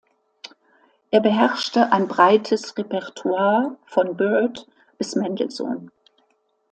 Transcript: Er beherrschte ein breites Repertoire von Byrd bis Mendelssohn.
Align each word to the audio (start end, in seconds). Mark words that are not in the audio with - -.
Er 1.11 1.19
beherrschte 1.21 1.91
ein 1.91 2.07
breites 2.07 2.75
Repertoire 2.75 3.77
von 3.85 4.17
Byrd 4.17 4.67
bis 4.97 5.15
Mendelssohn. 5.15 5.91